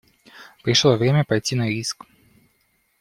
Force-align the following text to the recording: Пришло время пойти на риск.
Пришло 0.63 0.95
время 0.97 1.23
пойти 1.23 1.55
на 1.55 1.67
риск. 1.69 2.05